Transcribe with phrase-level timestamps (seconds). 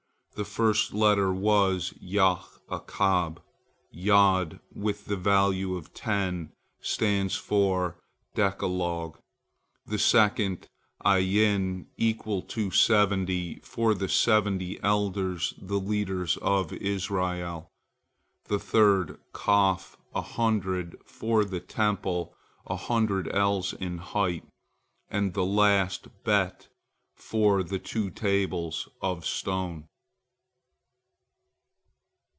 [0.33, 3.41] The first letter in Ya'akob,
[3.91, 7.97] Yod, with the value of ten, stands for
[8.33, 9.19] the decalogue;
[9.85, 10.67] the second,
[11.05, 17.69] 'Ayin, equal to seventy, for the seventy elders, the leaders of Israel;
[18.45, 22.33] the third, Kof, a hundred, for the Temple,
[22.65, 24.45] a hundred ells in height;
[25.09, 26.67] and the last, Bet,
[27.13, 29.87] for the two tables of stone.